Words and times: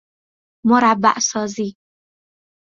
مربع 0.65 1.15
سازی 1.19 1.77